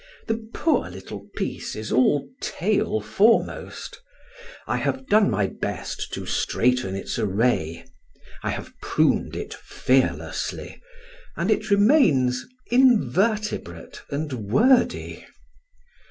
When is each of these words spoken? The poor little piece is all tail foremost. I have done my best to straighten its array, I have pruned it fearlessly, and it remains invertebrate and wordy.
The 0.25 0.49
poor 0.51 0.89
little 0.89 1.29
piece 1.35 1.75
is 1.75 1.91
all 1.91 2.27
tail 2.41 3.01
foremost. 3.01 4.01
I 4.65 4.77
have 4.77 5.05
done 5.05 5.29
my 5.29 5.45
best 5.45 6.11
to 6.13 6.25
straighten 6.25 6.95
its 6.95 7.19
array, 7.19 7.85
I 8.41 8.49
have 8.49 8.73
pruned 8.81 9.35
it 9.35 9.53
fearlessly, 9.53 10.81
and 11.37 11.51
it 11.51 11.69
remains 11.69 12.47
invertebrate 12.71 14.01
and 14.09 14.33
wordy. 14.49 15.23